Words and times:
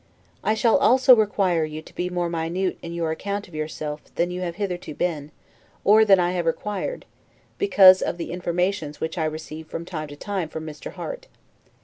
I 0.43 0.55
shall 0.55 0.77
also 0.77 1.15
require 1.15 1.63
you 1.63 1.83
to 1.83 1.93
be 1.93 2.09
more 2.09 2.27
minute 2.27 2.79
in 2.81 2.91
your 2.91 3.11
account 3.11 3.47
of 3.47 3.53
yourself 3.53 4.01
than 4.15 4.31
you 4.31 4.41
have 4.41 4.55
hitherto 4.55 4.95
been, 4.95 5.29
or 5.83 6.03
than 6.05 6.19
I 6.19 6.31
have 6.31 6.47
required, 6.47 7.05
because 7.59 8.01
of 8.01 8.17
the 8.17 8.31
informations 8.31 8.99
which 8.99 9.19
I 9.19 9.25
receive 9.25 9.67
from 9.67 9.85
time 9.85 10.07
to 10.07 10.15
time 10.15 10.49
from 10.49 10.65
Mr. 10.65 10.93
Harte. 10.93 11.27